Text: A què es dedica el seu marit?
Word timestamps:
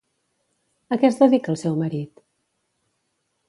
A 0.95 0.99
què 1.03 1.11
es 1.11 1.21
dedica 1.21 1.53
el 1.55 1.59
seu 1.65 1.77
marit? 1.85 2.25